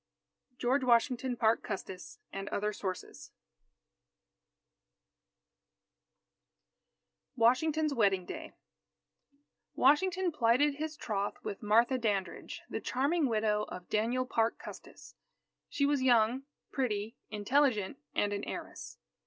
[0.57, 3.29] George Washington Parke Custis and Other Sources
[7.35, 8.53] WASHINGTON'S WEDDING DAY
[9.75, 15.13] Washington plighted his troth with Martha Dandridge, the charming widow of Daniel Parke Custis.
[15.69, 18.97] She was young, pretty, intelligent, and an heiress.